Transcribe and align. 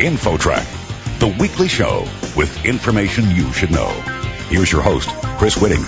InfoTrack, 0.00 1.18
the 1.18 1.28
weekly 1.38 1.68
show 1.68 2.06
with 2.34 2.64
information 2.64 3.30
you 3.30 3.52
should 3.52 3.70
know. 3.70 3.88
Here's 4.48 4.72
your 4.72 4.80
host, 4.80 5.10
Chris 5.38 5.56
Whitting. 5.56 5.84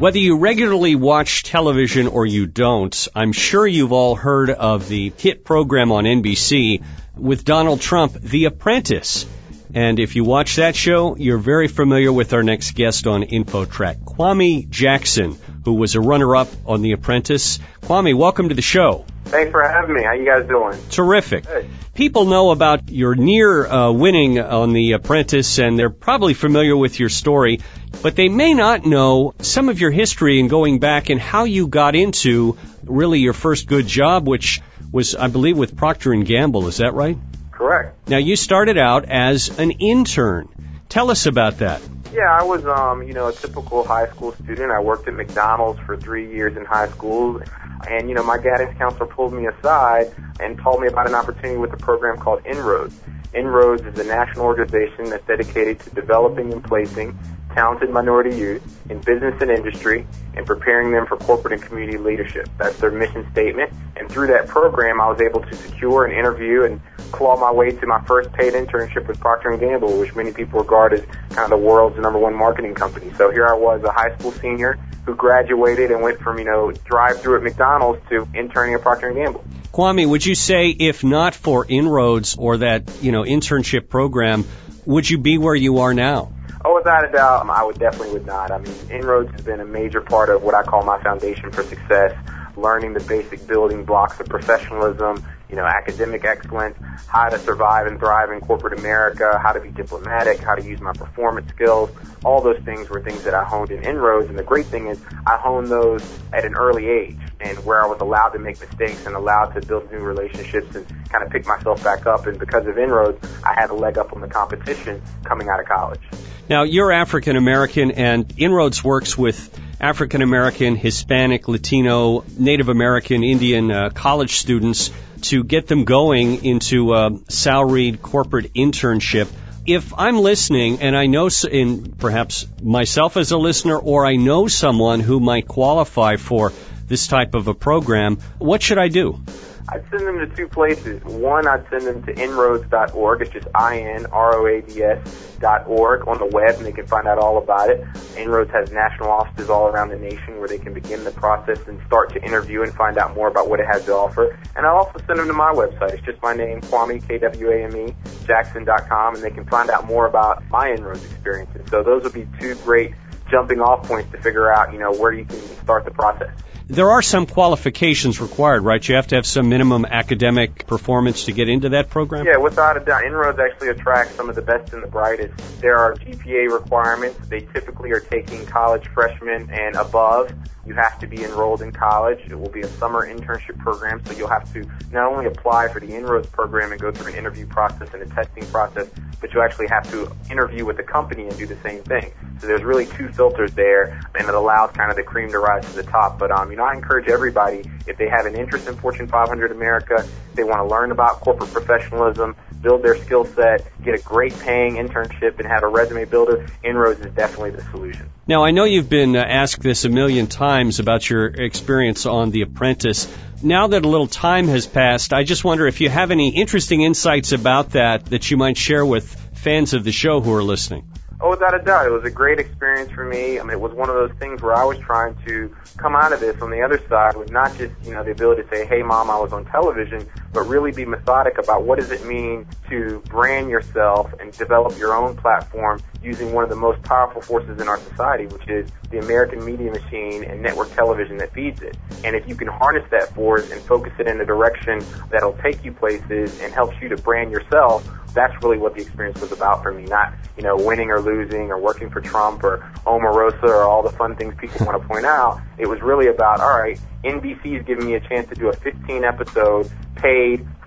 Whether 0.00 0.20
you 0.20 0.38
regularly 0.38 0.94
watch 0.94 1.42
television 1.42 2.06
or 2.06 2.24
you 2.24 2.46
don't, 2.46 3.08
I'm 3.14 3.32
sure 3.32 3.66
you've 3.66 3.92
all 3.92 4.14
heard 4.14 4.48
of 4.48 4.88
the 4.88 5.12
hit 5.18 5.44
program 5.44 5.92
on 5.92 6.04
NBC 6.04 6.82
with 7.14 7.44
Donald 7.44 7.82
Trump, 7.82 8.14
The 8.14 8.46
Apprentice. 8.46 9.26
And 9.74 10.00
if 10.00 10.16
you 10.16 10.24
watch 10.24 10.56
that 10.56 10.74
show, 10.74 11.16
you're 11.16 11.36
very 11.36 11.68
familiar 11.68 12.10
with 12.10 12.32
our 12.32 12.42
next 12.42 12.74
guest 12.74 13.06
on 13.06 13.22
InfoTrack, 13.22 14.02
Kwame 14.02 14.70
Jackson, 14.70 15.36
who 15.66 15.74
was 15.74 15.94
a 15.94 16.00
runner-up 16.00 16.48
on 16.64 16.80
The 16.80 16.92
Apprentice. 16.92 17.58
Kwame, 17.82 18.16
welcome 18.16 18.48
to 18.48 18.54
the 18.54 18.62
show. 18.62 19.04
Thanks 19.24 19.50
for 19.52 19.62
having 19.62 19.94
me. 19.94 20.02
How 20.02 20.12
you 20.12 20.24
guys 20.24 20.48
doing? 20.48 20.76
Terrific. 20.90 21.46
Good. 21.46 21.68
People 21.94 22.24
know 22.24 22.50
about 22.50 22.88
your 22.88 23.14
near 23.14 23.66
uh, 23.66 23.92
winning 23.92 24.38
on 24.40 24.72
The 24.72 24.92
Apprentice, 24.92 25.58
and 25.58 25.78
they're 25.78 25.90
probably 25.90 26.34
familiar 26.34 26.76
with 26.76 26.98
your 26.98 27.08
story, 27.08 27.60
but 28.02 28.16
they 28.16 28.28
may 28.28 28.54
not 28.54 28.86
know 28.86 29.34
some 29.40 29.68
of 29.68 29.80
your 29.80 29.90
history 29.90 30.40
and 30.40 30.48
going 30.48 30.78
back 30.78 31.10
and 31.10 31.20
how 31.20 31.44
you 31.44 31.68
got 31.68 31.94
into 31.94 32.56
really 32.84 33.20
your 33.20 33.32
first 33.32 33.66
good 33.66 33.86
job, 33.86 34.26
which 34.26 34.60
was, 34.90 35.14
I 35.14 35.28
believe, 35.28 35.58
with 35.58 35.76
Procter 35.76 36.12
and 36.12 36.24
Gamble. 36.24 36.66
Is 36.68 36.78
that 36.78 36.94
right? 36.94 37.18
Correct. 37.52 38.08
Now 38.08 38.18
you 38.18 38.36
started 38.36 38.78
out 38.78 39.04
as 39.04 39.58
an 39.58 39.70
intern. 39.72 40.48
Tell 40.90 41.12
us 41.12 41.26
about 41.26 41.58
that. 41.58 41.80
Yeah, 42.12 42.28
I 42.28 42.42
was, 42.42 42.66
um, 42.66 43.04
you 43.04 43.14
know, 43.14 43.28
a 43.28 43.32
typical 43.32 43.84
high 43.84 44.08
school 44.08 44.32
student. 44.32 44.72
I 44.72 44.80
worked 44.80 45.06
at 45.06 45.14
McDonald's 45.14 45.78
for 45.86 45.96
three 45.96 46.32
years 46.32 46.56
in 46.56 46.64
high 46.64 46.88
school, 46.88 47.40
and 47.88 48.08
you 48.08 48.14
know, 48.16 48.24
my 48.24 48.38
guidance 48.38 48.76
counselor 48.76 49.06
pulled 49.06 49.32
me 49.32 49.46
aside 49.46 50.12
and 50.40 50.58
told 50.58 50.80
me 50.80 50.88
about 50.88 51.08
an 51.08 51.14
opportunity 51.14 51.56
with 51.56 51.72
a 51.72 51.76
program 51.76 52.16
called 52.18 52.44
Inroads. 52.44 52.98
Inroads 53.32 53.82
is 53.82 53.96
a 54.00 54.04
national 54.04 54.46
organization 54.46 55.10
that's 55.10 55.24
dedicated 55.26 55.78
to 55.78 55.90
developing 55.90 56.52
and 56.52 56.64
placing 56.64 57.16
talented 57.54 57.90
minority 57.90 58.36
youth 58.36 58.62
in 58.90 59.00
business 59.00 59.34
and 59.40 59.50
industry 59.50 60.06
and 60.34 60.46
preparing 60.46 60.92
them 60.92 61.06
for 61.06 61.16
corporate 61.16 61.54
and 61.54 61.62
community 61.62 61.98
leadership. 61.98 62.48
That's 62.58 62.78
their 62.78 62.90
mission 62.90 63.30
statement. 63.32 63.72
And 63.96 64.10
through 64.10 64.28
that 64.28 64.48
program, 64.48 65.00
I 65.00 65.08
was 65.08 65.20
able 65.20 65.40
to 65.40 65.54
secure 65.54 66.04
an 66.04 66.12
interview 66.12 66.64
and 66.64 66.80
claw 67.12 67.36
my 67.36 67.50
way 67.50 67.70
to 67.70 67.86
my 67.86 68.00
first 68.02 68.32
paid 68.32 68.54
internship 68.54 69.08
with 69.08 69.20
Procter 69.20 69.56
& 69.56 69.58
Gamble, 69.58 69.98
which 69.98 70.14
many 70.14 70.32
people 70.32 70.60
regard 70.60 70.92
as 70.92 71.04
kind 71.30 71.40
of 71.40 71.50
the 71.50 71.56
world's 71.56 71.98
number 71.98 72.18
one 72.18 72.34
marketing 72.34 72.74
company. 72.74 73.12
So 73.16 73.30
here 73.30 73.46
I 73.46 73.54
was, 73.54 73.82
a 73.82 73.90
high 73.90 74.16
school 74.16 74.32
senior 74.32 74.78
who 75.04 75.14
graduated 75.14 75.90
and 75.90 76.02
went 76.02 76.20
from, 76.20 76.38
you 76.38 76.44
know, 76.44 76.72
drive 76.84 77.20
through 77.20 77.38
at 77.38 77.42
McDonald's 77.42 78.00
to 78.10 78.28
interning 78.34 78.74
at 78.74 78.82
Procter 78.82 79.12
& 79.12 79.14
Gamble. 79.14 79.44
Kwame, 79.72 80.08
would 80.08 80.24
you 80.24 80.34
say 80.34 80.68
if 80.68 81.04
not 81.04 81.34
for 81.34 81.64
Inroads 81.68 82.36
or 82.36 82.58
that, 82.58 83.02
you 83.02 83.12
know, 83.12 83.22
internship 83.22 83.88
program, 83.88 84.44
would 84.84 85.08
you 85.08 85.18
be 85.18 85.38
where 85.38 85.54
you 85.54 85.78
are 85.78 85.94
now? 85.94 86.32
Oh, 86.62 86.74
without 86.74 87.08
a 87.08 87.10
doubt, 87.10 87.48
I 87.48 87.64
would 87.64 87.78
definitely 87.78 88.12
would 88.12 88.26
not. 88.26 88.50
I 88.50 88.58
mean, 88.58 88.74
Inroads 88.90 89.32
has 89.32 89.40
been 89.40 89.60
a 89.60 89.64
major 89.64 90.02
part 90.02 90.28
of 90.28 90.42
what 90.42 90.54
I 90.54 90.62
call 90.62 90.84
my 90.84 91.00
foundation 91.02 91.50
for 91.50 91.62
success, 91.62 92.12
learning 92.54 92.92
the 92.92 93.00
basic 93.00 93.46
building 93.46 93.84
blocks 93.84 94.20
of 94.20 94.28
professionalism, 94.28 95.24
you 95.48 95.56
know, 95.56 95.64
academic 95.64 96.26
excellence, 96.26 96.76
how 97.06 97.30
to 97.30 97.38
survive 97.38 97.86
and 97.86 97.98
thrive 97.98 98.30
in 98.30 98.40
corporate 98.40 98.78
America, 98.78 99.40
how 99.42 99.52
to 99.52 99.60
be 99.60 99.70
diplomatic, 99.70 100.42
how 100.42 100.54
to 100.54 100.62
use 100.62 100.82
my 100.82 100.92
performance 100.92 101.48
skills. 101.48 101.90
All 102.24 102.42
those 102.42 102.58
things 102.62 102.90
were 102.90 103.00
things 103.00 103.24
that 103.24 103.32
I 103.32 103.42
honed 103.42 103.70
in 103.70 103.82
Inroads. 103.82 104.28
And 104.28 104.38
the 104.38 104.42
great 104.42 104.66
thing 104.66 104.88
is 104.88 105.00
I 105.26 105.38
honed 105.38 105.68
those 105.68 106.02
at 106.30 106.44
an 106.44 106.54
early 106.54 106.88
age 106.88 107.18
and 107.40 107.64
where 107.64 107.82
I 107.82 107.86
was 107.86 108.00
allowed 108.00 108.30
to 108.30 108.38
make 108.38 108.60
mistakes 108.60 109.06
and 109.06 109.14
allowed 109.14 109.54
to 109.54 109.60
build 109.66 109.90
new 109.90 109.98
relationships 109.98 110.74
and 110.74 110.86
kind 111.08 111.24
of 111.24 111.30
pick 111.30 111.46
myself 111.46 111.82
back 111.82 112.06
up. 112.06 112.26
And 112.26 112.38
because 112.38 112.66
of 112.66 112.78
Inroads, 112.78 113.24
I 113.44 113.54
had 113.54 113.70
a 113.70 113.74
leg 113.74 113.98
up 113.98 114.12
on 114.12 114.20
the 114.20 114.28
competition 114.28 115.02
coming 115.24 115.48
out 115.48 115.60
of 115.60 115.66
college. 115.66 116.00
Now, 116.48 116.64
you're 116.64 116.90
African 116.90 117.36
American 117.36 117.92
and 117.92 118.32
Inroads 118.36 118.82
works 118.82 119.16
with 119.16 119.56
African 119.80 120.20
American, 120.20 120.76
Hispanic, 120.76 121.48
Latino, 121.48 122.24
Native 122.36 122.68
American, 122.68 123.24
Indian 123.24 123.70
uh, 123.70 123.90
college 123.90 124.36
students 124.36 124.90
to 125.22 125.42
get 125.44 125.66
them 125.68 125.84
going 125.84 126.44
into 126.44 126.92
a 126.92 127.10
salaried 127.28 128.02
corporate 128.02 128.52
internship. 128.54 129.28
If 129.66 129.94
I'm 129.96 130.18
listening 130.18 130.80
and 130.80 130.96
I 130.96 131.06
know, 131.06 131.28
in 131.50 131.92
perhaps 131.92 132.46
myself 132.62 133.16
as 133.16 133.30
a 133.30 133.38
listener, 133.38 133.78
or 133.78 134.04
I 134.04 134.16
know 134.16 134.48
someone 134.48 135.00
who 135.00 135.20
might 135.20 135.46
qualify 135.46 136.16
for 136.16 136.52
this 136.90 137.06
type 137.06 137.34
of 137.34 137.46
a 137.46 137.54
program, 137.54 138.18
what 138.38 138.60
should 138.60 138.76
I 138.76 138.88
do? 138.88 139.22
I'd 139.68 139.88
send 139.90 140.04
them 140.04 140.18
to 140.18 140.26
two 140.26 140.48
places. 140.48 141.02
One, 141.04 141.46
I'd 141.46 141.64
send 141.70 141.82
them 141.82 142.02
to 142.02 142.20
inroads.org. 142.20 143.22
It's 143.22 143.30
just 143.30 143.46
I-N-R-O-A-D-S 143.54 145.36
dot 145.38 145.68
org 145.68 146.08
on 146.08 146.18
the 146.18 146.26
web, 146.26 146.56
and 146.56 146.66
they 146.66 146.72
can 146.72 146.88
find 146.88 147.06
out 147.06 147.18
all 147.18 147.38
about 147.38 147.70
it. 147.70 147.86
Inroads 148.16 148.50
has 148.50 148.72
national 148.72 149.08
offices 149.08 149.48
all 149.48 149.68
around 149.68 149.90
the 149.90 149.98
nation 149.98 150.40
where 150.40 150.48
they 150.48 150.58
can 150.58 150.74
begin 150.74 151.04
the 151.04 151.12
process 151.12 151.60
and 151.68 151.80
start 151.86 152.12
to 152.14 152.24
interview 152.24 152.62
and 152.62 152.74
find 152.74 152.98
out 152.98 153.14
more 153.14 153.28
about 153.28 153.48
what 153.48 153.60
it 153.60 153.66
has 153.66 153.84
to 153.84 153.94
offer. 153.94 154.36
And 154.56 154.66
I'll 154.66 154.78
also 154.78 154.98
send 155.06 155.20
them 155.20 155.28
to 155.28 155.32
my 155.32 155.52
website. 155.52 155.92
It's 155.92 156.04
just 156.04 156.20
my 156.20 156.34
name, 156.34 156.60
Kwame, 156.62 157.06
K-W-A-M-E, 157.06 157.94
Jackson.com, 158.26 159.14
and 159.14 159.22
they 159.22 159.30
can 159.30 159.46
find 159.46 159.70
out 159.70 159.86
more 159.86 160.06
about 160.06 160.42
my 160.50 160.72
Inroads 160.72 161.04
experiences. 161.04 161.70
So 161.70 161.84
those 161.84 162.02
would 162.02 162.14
be 162.14 162.26
two 162.40 162.56
great 162.56 162.94
jumping 163.30 163.60
off 163.60 163.86
points 163.86 164.10
to 164.10 164.20
figure 164.20 164.52
out, 164.52 164.72
you 164.72 164.80
know, 164.80 164.92
where 164.92 165.12
you 165.12 165.24
can 165.24 165.38
start 165.38 165.84
the 165.84 165.92
process 165.92 166.30
there 166.70 166.92
are 166.92 167.02
some 167.02 167.26
qualifications 167.26 168.20
required, 168.20 168.62
right? 168.62 168.86
You 168.88 168.94
have 168.94 169.08
to 169.08 169.16
have 169.16 169.26
some 169.26 169.48
minimum 169.48 169.84
academic 169.84 170.68
performance 170.68 171.24
to 171.24 171.32
get 171.32 171.48
into 171.48 171.70
that 171.70 171.90
program? 171.90 172.24
Yeah, 172.24 172.36
without 172.36 172.76
a 172.76 172.80
doubt. 172.80 173.04
Inroads 173.04 173.40
actually 173.40 173.68
attracts 173.68 174.14
some 174.14 174.28
of 174.28 174.36
the 174.36 174.42
best 174.42 174.72
and 174.72 174.80
the 174.80 174.86
brightest. 174.86 175.60
There 175.60 175.76
are 175.76 175.96
GPA 175.96 176.52
requirements. 176.52 177.18
They 177.26 177.40
typically 177.40 177.90
are 177.90 177.98
taking 177.98 178.46
college 178.46 178.86
freshmen 178.86 179.50
and 179.50 179.74
above. 179.74 180.32
You 180.64 180.74
have 180.74 181.00
to 181.00 181.08
be 181.08 181.24
enrolled 181.24 181.62
in 181.62 181.72
college. 181.72 182.20
It 182.26 182.38
will 182.38 182.50
be 182.50 182.60
a 182.60 182.68
summer 182.68 183.04
internship 183.04 183.58
program, 183.58 184.04
so 184.04 184.12
you'll 184.12 184.28
have 184.28 184.52
to 184.52 184.64
not 184.92 185.10
only 185.10 185.26
apply 185.26 185.68
for 185.68 185.80
the 185.80 185.92
Inroads 185.92 186.28
program 186.28 186.70
and 186.70 186.80
go 186.80 186.92
through 186.92 187.12
an 187.12 187.18
interview 187.18 187.46
process 187.46 187.88
and 187.92 188.02
a 188.02 188.06
testing 188.14 188.46
process, 188.46 188.88
but 189.20 189.34
you 189.34 189.42
actually 189.42 189.68
have 189.68 189.90
to 189.90 190.12
interview 190.30 190.64
with 190.64 190.76
the 190.76 190.82
company 190.82 191.26
and 191.26 191.36
do 191.36 191.46
the 191.46 191.56
same 191.62 191.82
thing. 191.82 192.12
So 192.40 192.46
there's 192.46 192.62
really 192.62 192.86
two 192.86 193.08
filters 193.08 193.52
there, 193.52 194.00
and 194.14 194.28
it 194.28 194.34
allows 194.34 194.70
kind 194.72 194.90
of 194.90 194.96
the 194.96 195.02
cream 195.02 195.30
to 195.32 195.38
rise 195.38 195.64
to 195.64 195.76
the 195.76 195.82
top. 195.82 196.18
But 196.18 196.30
um, 196.30 196.50
you 196.50 196.56
know, 196.60 196.66
I 196.66 196.74
encourage 196.74 197.08
everybody 197.08 197.62
if 197.86 197.96
they 197.96 198.08
have 198.08 198.26
an 198.26 198.36
interest 198.36 198.68
in 198.68 198.76
Fortune 198.76 199.08
500 199.08 199.50
America, 199.50 200.06
they 200.34 200.44
want 200.44 200.58
to 200.58 200.66
learn 200.66 200.92
about 200.92 201.20
corporate 201.20 201.52
professionalism, 201.52 202.36
build 202.60 202.82
their 202.82 202.96
skill 202.96 203.24
set, 203.24 203.66
get 203.82 203.98
a 203.98 204.02
great 204.02 204.38
paying 204.38 204.74
internship, 204.74 205.38
and 205.38 205.48
have 205.48 205.62
a 205.62 205.68
resume 205.68 206.04
builder. 206.04 206.46
Inroads 206.62 207.00
is 207.00 207.12
definitely 207.12 207.50
the 207.50 207.62
solution. 207.70 208.10
Now, 208.26 208.44
I 208.44 208.52
know 208.52 208.64
you've 208.64 208.88
been 208.88 209.16
uh, 209.16 209.24
asked 209.26 209.62
this 209.62 209.84
a 209.84 209.88
million 209.88 210.26
times 210.26 210.78
about 210.78 211.08
your 211.08 211.26
experience 211.26 212.06
on 212.06 212.30
The 212.30 212.42
Apprentice. 212.42 213.12
Now 213.42 213.68
that 213.68 213.84
a 213.84 213.88
little 213.88 214.06
time 214.06 214.46
has 214.48 214.66
passed, 214.66 215.12
I 215.12 215.24
just 215.24 215.42
wonder 215.42 215.66
if 215.66 215.80
you 215.80 215.88
have 215.88 216.10
any 216.10 216.36
interesting 216.36 216.82
insights 216.82 217.32
about 217.32 217.70
that 217.70 218.06
that 218.06 218.30
you 218.30 218.36
might 218.36 218.56
share 218.56 218.84
with 218.84 219.14
fans 219.34 219.72
of 219.72 219.82
the 219.84 219.92
show 219.92 220.20
who 220.20 220.32
are 220.34 220.42
listening. 220.42 220.89
Oh, 221.22 221.30
without 221.30 221.54
a 221.54 221.62
doubt, 221.62 221.86
it 221.86 221.90
was 221.92 222.04
a 222.04 222.10
great 222.10 222.38
experience 222.38 222.90
for 222.94 223.04
me. 223.04 223.38
I 223.38 223.42
mean, 223.42 223.52
it 223.52 223.60
was 223.60 223.72
one 223.74 223.90
of 223.90 223.94
those 223.94 224.12
things 224.18 224.40
where 224.40 224.54
I 224.54 224.64
was 224.64 224.78
trying 224.78 225.14
to 225.26 225.54
come 225.76 225.94
out 225.94 226.12
of 226.12 226.20
this 226.20 226.36
on 226.40 226.50
the 226.50 226.62
other 226.62 226.80
side 226.88 227.16
with 227.16 227.30
not 227.30 227.56
just, 227.58 227.72
you 227.84 227.92
know, 227.92 228.02
the 228.02 228.12
ability 228.12 228.42
to 228.42 228.48
say, 228.48 228.66
hey, 228.66 228.82
mom, 228.82 229.10
I 229.10 229.18
was 229.18 229.30
on 229.32 229.44
television, 229.44 230.06
but 230.32 230.46
really 230.46 230.72
be 230.72 230.84
methodic 230.84 231.38
about 231.38 231.64
what 231.64 231.78
does 231.78 231.90
it 231.90 232.04
mean 232.04 232.46
to 232.68 233.02
brand 233.08 233.50
yourself 233.50 234.12
and 234.20 234.32
develop 234.32 234.78
your 234.78 234.94
own 234.94 235.16
platform 235.16 235.80
using 236.02 236.32
one 236.32 236.44
of 236.44 236.50
the 236.50 236.56
most 236.56 236.80
powerful 236.82 237.20
forces 237.20 237.60
in 237.60 237.68
our 237.68 237.78
society, 237.78 238.26
which 238.26 238.48
is 238.48 238.70
the 238.90 238.98
American 238.98 239.44
media 239.44 239.70
machine 239.70 240.24
and 240.24 240.42
network 240.42 240.72
television 240.74 241.16
that 241.18 241.32
feeds 241.32 241.60
it. 241.62 241.76
And 242.04 242.16
if 242.16 242.26
you 242.28 242.34
can 242.34 242.48
harness 242.48 242.84
that 242.90 243.12
force 243.14 243.50
and 243.50 243.60
focus 243.60 243.92
it 243.98 244.06
in 244.06 244.20
a 244.20 244.24
direction 244.24 244.84
that'll 245.10 245.34
take 245.34 245.64
you 245.64 245.72
places 245.72 246.40
and 246.40 246.52
helps 246.52 246.80
you 246.80 246.88
to 246.88 246.96
brand 246.96 247.30
yourself, 247.30 247.88
that's 248.14 248.34
really 248.42 248.58
what 248.58 248.74
the 248.74 248.82
experience 248.82 249.20
was 249.20 249.32
about 249.32 249.62
for 249.62 249.72
me. 249.72 249.84
Not, 249.84 250.14
you 250.36 250.42
know, 250.42 250.56
winning 250.56 250.90
or 250.90 251.00
losing 251.00 251.50
or 251.50 251.58
working 251.58 251.90
for 251.90 252.00
Trump 252.00 252.42
or 252.42 252.58
Omarosa 252.86 253.44
or 253.44 253.64
all 253.64 253.82
the 253.82 253.90
fun 253.90 254.16
things 254.16 254.34
people 254.38 254.66
want 254.66 254.80
to 254.80 254.88
point 254.88 255.04
out. 255.04 255.40
It 255.58 255.68
was 255.68 255.80
really 255.80 256.08
about, 256.08 256.40
all 256.40 256.58
right, 256.58 256.80
NBC 257.04 257.58
is 257.58 257.66
giving 257.66 257.86
me 257.86 257.94
a 257.94 258.00
chance 258.00 258.28
to 258.28 258.34
do 258.34 258.48
a 258.48 258.52
15 258.52 259.04
episode 259.04 259.70
paid 259.96 260.19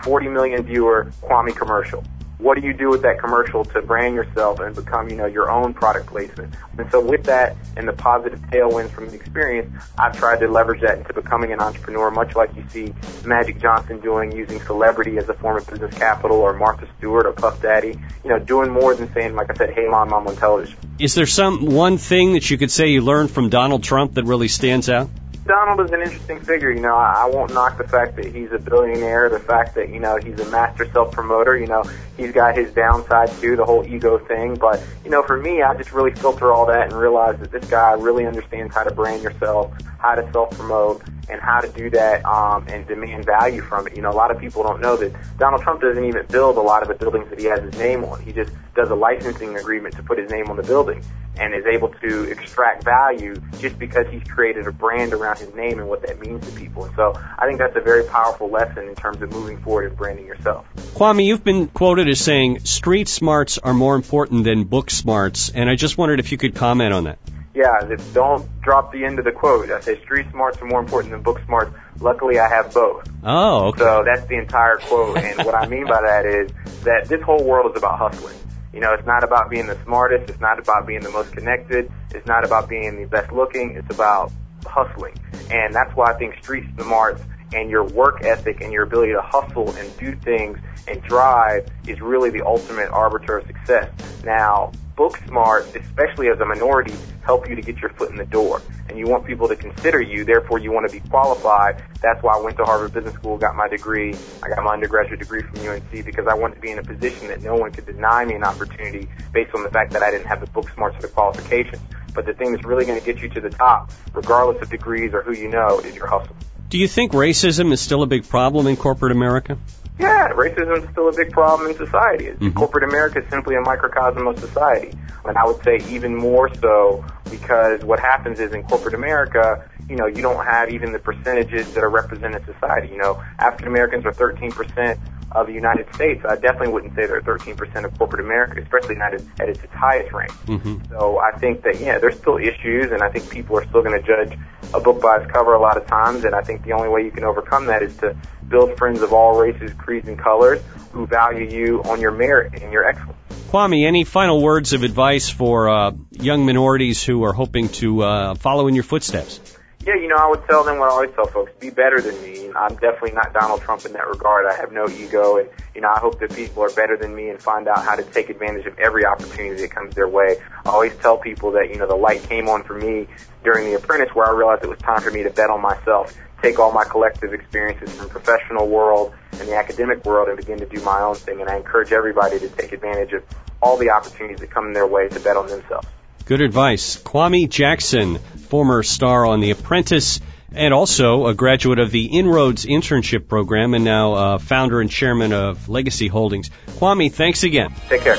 40 0.03 0.27
million 0.29 0.63
viewer 0.63 1.11
Kwame 1.21 1.55
commercial 1.55 2.03
what 2.43 2.59
do 2.59 2.67
you 2.67 2.73
do 2.73 2.89
with 2.89 3.03
that 3.03 3.19
commercial 3.19 3.63
to 3.63 3.81
brand 3.81 4.15
yourself 4.15 4.59
and 4.59 4.75
become, 4.75 5.09
you 5.09 5.15
know, 5.15 5.25
your 5.25 5.49
own 5.49 5.73
product 5.73 6.07
placement? 6.07 6.53
And 6.77 6.91
so 6.91 6.99
with 6.99 7.23
that 7.23 7.55
and 7.77 7.87
the 7.87 7.93
positive 7.93 8.39
tailwinds 8.51 8.89
from 8.89 9.07
the 9.07 9.15
experience, 9.15 9.73
I've 9.97 10.17
tried 10.17 10.41
to 10.41 10.49
leverage 10.49 10.81
that 10.81 10.97
into 10.97 11.13
becoming 11.13 11.53
an 11.53 11.61
entrepreneur, 11.61 12.11
much 12.11 12.35
like 12.35 12.53
you 12.55 12.65
see 12.69 12.93
Magic 13.25 13.61
Johnson 13.61 14.01
doing, 14.01 14.33
using 14.33 14.59
celebrity 14.61 15.17
as 15.17 15.29
a 15.29 15.33
form 15.33 15.57
of 15.57 15.67
business 15.67 15.95
capital, 15.95 16.37
or 16.37 16.53
Martha 16.53 16.87
Stewart 16.97 17.25
or 17.25 17.31
Puff 17.31 17.61
Daddy, 17.61 17.97
you 18.23 18.29
know, 18.29 18.39
doing 18.39 18.71
more 18.71 18.93
than 18.93 19.11
saying, 19.13 19.35
like 19.35 19.49
I 19.49 19.53
said, 19.55 19.69
hey 19.73 19.87
mom, 19.87 20.13
I'm 20.13 20.27
on 20.27 20.35
television. 20.35 20.77
Is 20.99 21.15
there 21.15 21.25
some 21.25 21.65
one 21.67 21.97
thing 21.97 22.33
that 22.33 22.49
you 22.49 22.57
could 22.57 22.71
say 22.71 22.87
you 22.87 23.01
learned 23.01 23.31
from 23.31 23.49
Donald 23.49 23.83
Trump 23.83 24.15
that 24.15 24.25
really 24.25 24.49
stands 24.49 24.89
out? 24.89 25.09
Donald 25.45 25.81
is 25.81 25.91
an 25.91 26.01
interesting 26.01 26.39
figure. 26.39 26.71
You 26.71 26.79
know, 26.79 26.95
I, 26.95 27.25
I 27.25 27.29
won't 27.29 27.53
knock 27.53 27.77
the 27.77 27.83
fact 27.83 28.15
that 28.15 28.33
he's 28.33 28.51
a 28.51 28.59
billionaire, 28.59 29.29
the 29.29 29.39
fact 29.39 29.75
that, 29.75 29.89
you 29.89 29.99
know, 29.99 30.17
he's 30.17 30.39
a 30.39 30.49
master 30.49 30.89
self-promoter. 30.91 31.57
You 31.57 31.67
know, 31.67 31.83
he's 32.15 32.31
got 32.31 32.55
his 32.55 32.71
downside 32.73 33.29
too, 33.41 33.55
the 33.55 33.65
whole 33.65 33.85
ego 33.85 34.17
thing. 34.17 34.55
But, 34.55 34.81
you 35.03 35.11
know, 35.11 35.21
for 35.23 35.37
me, 35.37 35.61
I 35.61 35.75
just 35.75 35.91
really 35.91 36.11
filter 36.11 36.51
all 36.51 36.65
that 36.67 36.91
and 36.91 36.93
realize 36.93 37.39
that 37.39 37.51
this 37.51 37.69
guy 37.69 37.91
really 37.93 38.25
understands 38.25 38.73
how 38.73 38.83
to 38.83 38.93
brand 38.93 39.21
yourself, 39.21 39.73
how 39.97 40.15
to 40.15 40.31
self-promote, 40.31 41.03
and 41.29 41.41
how 41.41 41.61
to 41.61 41.69
do 41.69 41.89
that 41.91 42.25
um, 42.25 42.65
and 42.67 42.85
demand 42.87 43.25
value 43.25 43.61
from 43.61 43.87
it. 43.87 43.95
You 43.95 44.01
know, 44.01 44.11
a 44.11 44.13
lot 44.13 44.31
of 44.31 44.39
people 44.39 44.63
don't 44.63 44.81
know 44.81 44.97
that 44.97 45.13
Donald 45.37 45.61
Trump 45.61 45.81
doesn't 45.81 46.03
even 46.03 46.25
build 46.27 46.57
a 46.57 46.61
lot 46.61 46.81
of 46.81 46.87
the 46.87 46.95
buildings 46.95 47.29
that 47.29 47.39
he 47.39 47.45
has 47.45 47.61
his 47.63 47.77
name 47.77 48.03
on. 48.03 48.21
He 48.21 48.31
just 48.31 48.51
does 48.75 48.89
a 48.89 48.95
licensing 48.95 49.57
agreement 49.57 49.95
to 49.95 50.03
put 50.03 50.17
his 50.17 50.29
name 50.29 50.49
on 50.49 50.57
the 50.57 50.63
building 50.63 51.03
and 51.37 51.53
is 51.55 51.65
able 51.65 51.89
to 51.89 52.23
extract 52.31 52.83
value 52.83 53.35
just 53.57 53.79
because 53.79 54.05
he's 54.11 54.23
created 54.23 54.67
a 54.67 54.71
brand 54.71 55.13
around 55.13 55.39
his 55.39 55.53
name 55.55 55.79
and 55.79 55.87
what 55.87 56.05
that 56.05 56.19
means 56.19 56.45
to 56.45 56.59
people. 56.59 56.85
And 56.85 56.95
so 56.95 57.19
I 57.37 57.47
think 57.47 57.57
that's 57.57 57.75
a 57.75 57.81
very 57.81 58.03
powerful 58.03 58.49
lesson 58.49 58.87
in 58.87 58.95
terms 58.95 59.21
of 59.21 59.31
moving 59.31 59.57
forward 59.57 59.87
and 59.87 59.97
branding 59.97 60.25
yourself. 60.25 60.65
Kwame, 60.75 61.25
you've 61.25 61.43
been 61.43 61.67
quoted 61.67 62.07
as 62.07 62.19
saying 62.19 62.59
street 62.65 63.07
smarts 63.07 63.57
are 63.57 63.73
more 63.73 63.95
important 63.95 64.43
than 64.43 64.65
book 64.65 64.91
smarts, 64.91 65.49
and 65.49 65.69
I 65.69 65.75
just 65.75 65.97
wondered 65.97 66.19
if 66.19 66.31
you 66.31 66.37
could 66.37 66.53
comment 66.53 66.93
on 66.93 67.05
that. 67.05 67.17
Yeah, 67.53 67.95
don't 68.13 68.61
drop 68.61 68.91
the 68.91 69.05
end 69.05 69.19
of 69.19 69.25
the 69.25 69.31
quote. 69.31 69.69
I 69.69 69.79
say 69.79 70.01
street 70.01 70.25
smarts 70.31 70.59
are 70.59 70.65
more 70.65 70.79
important 70.79 71.11
than 71.11 71.21
book 71.21 71.39
smarts. 71.45 71.75
Luckily, 71.99 72.39
I 72.39 72.49
have 72.49 72.73
both. 72.73 73.07
Oh, 73.23 73.67
okay. 73.67 73.79
So 73.79 74.03
that's 74.03 74.25
the 74.25 74.37
entire 74.37 74.77
quote. 74.77 75.17
And 75.17 75.45
what 75.45 75.53
I 75.53 75.67
mean 75.67 75.85
by 75.85 76.01
that 76.01 76.25
is 76.25 76.51
that 76.83 77.05
this 77.07 77.21
whole 77.21 77.43
world 77.43 77.71
is 77.71 77.77
about 77.77 77.99
hustling. 77.99 78.35
You 78.73 78.79
know, 78.79 78.93
it's 78.93 79.05
not 79.05 79.23
about 79.23 79.51
being 79.51 79.67
the 79.67 79.77
smartest. 79.83 80.31
It's 80.31 80.41
not 80.41 80.57
about 80.57 80.87
being 80.87 81.01
the 81.01 81.11
most 81.11 81.31
connected. 81.31 81.91
It's 82.15 82.25
not 82.25 82.43
about 82.43 82.67
being 82.67 82.99
the 82.99 83.07
best 83.07 83.31
looking. 83.31 83.75
It's 83.75 83.93
about 83.93 84.31
hustling. 84.65 85.13
And 85.51 85.75
that's 85.75 85.95
why 85.95 86.11
I 86.11 86.13
think 86.15 86.35
street 86.41 86.65
smarts 86.81 87.21
and 87.53 87.69
your 87.69 87.83
work 87.83 88.23
ethic 88.23 88.61
and 88.61 88.73
your 88.73 88.83
ability 88.83 89.13
to 89.13 89.21
hustle 89.21 89.71
and 89.75 89.97
do 89.97 90.15
things 90.15 90.57
and 90.87 91.03
drive 91.03 91.69
is 91.87 92.01
really 92.01 92.31
the 92.31 92.43
ultimate 92.45 92.89
arbiter 92.89 93.37
of 93.37 93.45
success. 93.45 93.91
Now, 94.23 94.71
book 94.95 95.17
smart, 95.27 95.75
especially 95.75 96.29
as 96.29 96.39
a 96.39 96.45
minority, 96.45 96.95
help 97.23 97.49
you 97.49 97.55
to 97.55 97.61
get 97.61 97.81
your 97.81 97.89
foot 97.91 98.11
in 98.11 98.17
the 98.17 98.25
door. 98.25 98.61
And 98.89 98.97
you 98.97 99.07
want 99.07 99.25
people 99.25 99.47
to 99.47 99.55
consider 99.55 100.01
you, 100.01 100.25
therefore 100.25 100.59
you 100.59 100.71
want 100.71 100.89
to 100.89 100.93
be 100.93 101.07
qualified. 101.09 101.81
That's 102.01 102.21
why 102.21 102.37
I 102.37 102.41
went 102.41 102.57
to 102.57 102.65
Harvard 102.65 102.93
Business 102.93 103.13
School, 103.15 103.37
got 103.37 103.55
my 103.55 103.67
degree. 103.67 104.15
I 104.41 104.49
got 104.49 104.63
my 104.63 104.73
undergraduate 104.73 105.19
degree 105.19 105.41
from 105.41 105.67
UNC 105.67 106.05
because 106.05 106.27
I 106.27 106.33
wanted 106.33 106.55
to 106.55 106.61
be 106.61 106.71
in 106.71 106.79
a 106.79 106.83
position 106.83 107.27
that 107.27 107.41
no 107.41 107.55
one 107.55 107.71
could 107.71 107.85
deny 107.85 108.25
me 108.25 108.35
an 108.35 108.43
opportunity 108.43 109.07
based 109.31 109.55
on 109.55 109.63
the 109.63 109.69
fact 109.69 109.93
that 109.93 110.03
I 110.03 110.11
didn't 110.11 110.27
have 110.27 110.41
the 110.41 110.47
book 110.47 110.69
smarts 110.73 110.97
or 110.97 111.01
the 111.01 111.07
qualifications. 111.07 111.81
But 112.13 112.25
the 112.25 112.33
thing 112.33 112.51
that's 112.51 112.65
really 112.65 112.85
going 112.85 112.99
to 112.99 113.05
get 113.05 113.21
you 113.21 113.29
to 113.29 113.41
the 113.41 113.49
top, 113.49 113.91
regardless 114.13 114.61
of 114.61 114.69
degrees 114.69 115.13
or 115.13 115.23
who 115.23 115.33
you 115.33 115.47
know, 115.47 115.79
is 115.79 115.95
your 115.95 116.07
hustle. 116.07 116.35
Do 116.69 116.77
you 116.77 116.87
think 116.87 117.11
racism 117.13 117.71
is 117.71 117.81
still 117.81 118.03
a 118.03 118.07
big 118.07 118.27
problem 118.27 118.67
in 118.67 118.77
corporate 118.77 119.11
America? 119.11 119.57
Yeah, 119.99 120.29
racism 120.29 120.83
is 120.83 120.89
still 120.89 121.09
a 121.09 121.15
big 121.15 121.31
problem 121.31 121.69
in 121.69 121.77
society. 121.77 122.25
Mm-hmm. 122.25 122.51
Corporate 122.51 122.83
America 122.83 123.23
is 123.23 123.29
simply 123.29 123.55
a 123.55 123.61
microcosm 123.61 124.27
of 124.27 124.39
society. 124.39 124.97
And 125.25 125.37
I 125.37 125.45
would 125.45 125.63
say 125.63 125.79
even 125.89 126.15
more 126.15 126.53
so 126.55 127.05
because 127.29 127.83
what 127.83 127.99
happens 127.99 128.39
is 128.39 128.53
in 128.53 128.63
corporate 128.63 128.95
America, 128.95 129.69
you 129.89 129.95
know, 129.95 130.07
you 130.07 130.21
don't 130.21 130.43
have 130.45 130.71
even 130.71 130.91
the 130.91 130.99
percentages 130.99 131.73
that 131.73 131.83
are 131.83 131.89
represented 131.89 132.41
in 132.41 132.53
society. 132.53 132.89
You 132.89 132.97
know, 132.97 133.23
African 133.39 133.67
Americans 133.67 134.05
are 134.05 134.11
13% 134.11 134.99
of 135.31 135.47
the 135.47 135.53
United 135.53 135.93
States. 135.93 136.23
I 136.27 136.35
definitely 136.35 136.69
wouldn't 136.69 136.95
say 136.95 137.05
they're 137.05 137.21
13% 137.21 137.85
of 137.85 137.97
corporate 137.97 138.23
America, 138.23 138.61
especially 138.61 138.95
not 138.95 139.13
at, 139.13 139.21
at 139.39 139.49
its, 139.49 139.63
its 139.63 139.73
highest 139.73 140.11
rank. 140.11 140.31
Mm-hmm. 140.45 140.89
So 140.89 141.19
I 141.19 141.31
think 141.39 141.63
that, 141.63 141.79
yeah, 141.79 141.97
there's 141.97 142.17
still 142.17 142.37
issues, 142.37 142.91
and 142.91 143.01
I 143.01 143.09
think 143.09 143.29
people 143.29 143.57
are 143.57 143.65
still 143.65 143.81
going 143.81 143.99
to 143.99 144.05
judge 144.05 144.37
a 144.73 144.79
book 144.79 145.01
by 145.01 145.17
its 145.17 145.31
cover 145.31 145.53
a 145.53 145.59
lot 145.59 145.77
of 145.77 145.87
times, 145.87 146.25
and 146.25 146.33
I 146.33 146.41
think 146.41 146.63
the 146.63 146.73
only 146.73 146.89
way 146.89 147.03
you 147.03 147.11
can 147.11 147.23
overcome 147.23 147.67
that 147.67 147.83
is 147.83 147.95
to 147.97 148.15
build 148.47 148.77
friends 148.77 149.01
of 149.01 149.13
all 149.13 149.39
races, 149.39 149.71
creeds, 149.73 150.07
and 150.07 150.17
colors 150.17 150.61
who 150.91 151.05
value 151.05 151.47
you 151.47 151.83
on 151.83 152.01
your 152.01 152.11
merit 152.11 152.61
and 152.61 152.71
your 152.71 152.87
excellence. 152.87 153.17
Kwame, 153.49 153.85
any 153.85 154.03
final 154.03 154.41
words 154.41 154.73
of 154.73 154.83
advice 154.83 155.29
for 155.29 155.69
uh, 155.69 155.91
young 156.11 156.45
minorities 156.45 157.03
who 157.03 157.23
are 157.23 157.33
hoping 157.33 157.69
to 157.69 158.01
uh, 158.01 158.35
follow 158.35 158.67
in 158.67 158.73
your 158.73 158.83
footsteps? 158.83 159.39
Yeah, 159.85 159.95
you 159.95 160.07
know, 160.07 160.15
I 160.15 160.29
would 160.29 160.47
tell 160.47 160.63
them 160.63 160.79
what 160.79 160.87
I 160.87 160.93
always 160.93 161.11
tell 161.13 161.27
folks: 161.27 161.51
be 161.59 161.69
better 161.69 161.99
than 161.99 162.15
me. 162.23 162.49
I'm 162.55 162.75
definitely 162.75 163.11
not 163.11 163.33
Donald 163.33 163.61
Trump 163.61 163.85
in 163.85 163.91
that 163.93 164.07
regard. 164.07 164.45
I 164.45 164.55
have 164.55 164.71
no 164.71 164.87
ego, 164.87 165.37
and 165.37 165.49
you 165.75 165.81
know, 165.81 165.89
I 165.89 165.99
hope 165.99 166.21
that 166.21 166.31
people 166.31 166.63
are 166.63 166.69
better 166.69 166.95
than 166.95 167.13
me 167.13 167.27
and 167.27 167.41
find 167.41 167.67
out 167.67 167.83
how 167.83 167.95
to 167.95 168.03
take 168.03 168.29
advantage 168.29 168.65
of 168.65 168.79
every 168.79 169.05
opportunity 169.05 169.59
that 169.61 169.71
comes 169.71 169.93
their 169.93 170.07
way. 170.07 170.37
I 170.65 170.69
always 170.69 170.95
tell 171.01 171.17
people 171.17 171.51
that 171.53 171.67
you 171.69 171.77
know 171.77 171.87
the 171.87 171.99
light 171.99 172.23
came 172.29 172.47
on 172.47 172.63
for 172.63 172.79
me 172.79 173.07
during 173.43 173.71
the 173.71 173.75
apprentice, 173.75 174.15
where 174.15 174.25
I 174.25 174.31
realized 174.31 174.63
it 174.63 174.69
was 174.69 174.79
time 174.79 175.01
for 175.01 175.11
me 175.11 175.23
to 175.23 175.29
bet 175.29 175.49
on 175.49 175.61
myself, 175.61 176.15
take 176.41 176.59
all 176.59 176.71
my 176.71 176.85
collective 176.85 177.33
experiences 177.33 177.91
from 177.91 178.07
the 178.07 178.13
professional 178.13 178.69
world 178.69 179.11
and 179.33 179.49
the 179.49 179.55
academic 179.57 180.05
world, 180.05 180.29
and 180.29 180.37
begin 180.37 180.59
to 180.59 180.65
do 180.65 180.81
my 180.81 181.01
own 181.01 181.15
thing. 181.15 181.41
And 181.41 181.49
I 181.49 181.57
encourage 181.57 181.91
everybody 181.91 182.39
to 182.39 182.47
take 182.47 182.71
advantage 182.71 183.11
of 183.11 183.23
all 183.61 183.75
the 183.77 183.89
opportunities 183.89 184.39
that 184.39 184.49
come 184.49 184.73
their 184.73 184.87
way 184.87 185.09
to 185.09 185.19
bet 185.19 185.35
on 185.35 185.49
themselves. 185.49 185.87
Good 186.25 186.41
advice. 186.41 187.01
Kwame 187.03 187.49
Jackson, 187.49 188.17
former 188.17 188.81
star 188.81 189.25
on 189.25 189.41
The 189.41 189.51
Apprentice, 189.51 190.21
and 190.53 190.73
also 190.73 191.27
a 191.27 191.33
graduate 191.33 191.79
of 191.79 191.91
the 191.91 192.05
Inroads 192.05 192.65
internship 192.65 193.27
program, 193.27 193.73
and 193.73 193.83
now 193.83 194.13
uh, 194.13 194.37
founder 194.37 194.79
and 194.79 194.89
chairman 194.89 195.33
of 195.33 195.67
Legacy 195.67 196.07
Holdings. 196.07 196.49
Kwame, 196.77 197.11
thanks 197.11 197.43
again. 197.43 197.73
Take 197.89 198.01
care. 198.01 198.15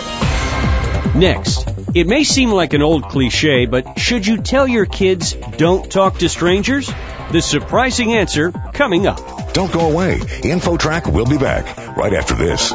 Next, 1.15 1.67
it 1.95 2.07
may 2.07 2.25
seem 2.25 2.51
like 2.51 2.75
an 2.75 2.83
old 2.83 3.05
cliche, 3.09 3.67
but 3.67 3.99
should 3.99 4.27
you 4.27 4.39
tell 4.39 4.67
your 4.67 4.85
kids 4.85 5.33
don't 5.33 5.91
talk 5.91 6.19
to 6.19 6.29
strangers? 6.29 6.93
The 7.31 7.41
surprising 7.41 8.13
answer 8.13 8.53
coming 8.75 9.07
up. 9.07 9.55
Don't 9.55 9.73
go 9.73 9.89
away. 9.91 10.19
InfoTrack 10.19 11.11
will 11.11 11.27
be 11.27 11.39
back 11.39 11.97
right 11.97 12.13
after 12.13 12.35
this. 12.35 12.73